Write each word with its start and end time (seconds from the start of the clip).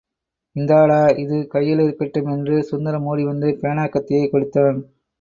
இந்தாடா, 0.55 1.17
இது 1.17 1.47
கையிலிருக்கட்டும் 1.53 2.31
என்று 2.31 2.63
சுந்தரம் 2.63 3.05
ஓடிவந்து, 3.05 3.57
பேனாக்கத்தியைக் 3.61 4.31
கொடுத்தான். 4.31 4.79